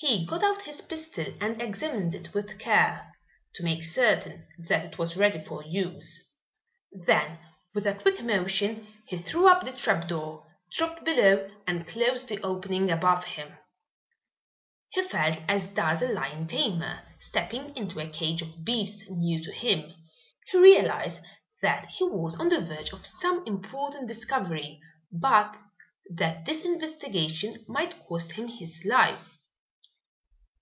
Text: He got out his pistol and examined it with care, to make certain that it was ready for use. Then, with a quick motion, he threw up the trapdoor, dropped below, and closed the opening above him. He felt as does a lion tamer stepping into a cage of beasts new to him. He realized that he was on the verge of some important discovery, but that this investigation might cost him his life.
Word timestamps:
He 0.00 0.24
got 0.26 0.44
out 0.44 0.62
his 0.62 0.80
pistol 0.80 1.24
and 1.40 1.60
examined 1.60 2.14
it 2.14 2.32
with 2.32 2.60
care, 2.60 3.12
to 3.54 3.64
make 3.64 3.82
certain 3.82 4.46
that 4.68 4.84
it 4.84 4.96
was 4.96 5.16
ready 5.16 5.40
for 5.40 5.64
use. 5.64 6.22
Then, 6.92 7.40
with 7.74 7.84
a 7.84 7.96
quick 7.96 8.22
motion, 8.22 8.86
he 9.08 9.18
threw 9.18 9.48
up 9.48 9.64
the 9.64 9.72
trapdoor, 9.72 10.46
dropped 10.70 11.04
below, 11.04 11.48
and 11.66 11.84
closed 11.84 12.28
the 12.28 12.40
opening 12.44 12.92
above 12.92 13.24
him. 13.24 13.56
He 14.90 15.02
felt 15.02 15.38
as 15.48 15.66
does 15.66 16.00
a 16.00 16.06
lion 16.12 16.46
tamer 16.46 17.02
stepping 17.18 17.74
into 17.76 17.98
a 17.98 18.08
cage 18.08 18.40
of 18.40 18.64
beasts 18.64 19.02
new 19.10 19.42
to 19.42 19.50
him. 19.50 19.92
He 20.52 20.58
realized 20.60 21.22
that 21.60 21.86
he 21.86 22.04
was 22.04 22.38
on 22.38 22.50
the 22.50 22.60
verge 22.60 22.92
of 22.92 23.04
some 23.04 23.44
important 23.48 24.06
discovery, 24.06 24.78
but 25.10 25.56
that 26.14 26.44
this 26.46 26.64
investigation 26.64 27.64
might 27.66 28.06
cost 28.06 28.30
him 28.34 28.46
his 28.46 28.84
life. 28.84 29.34